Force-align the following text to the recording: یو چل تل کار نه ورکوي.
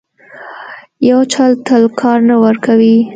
یو 1.09 1.19
چل 1.33 1.51
تل 1.65 1.83
کار 1.99 2.17
نه 2.29 2.35
ورکوي. 2.43 2.97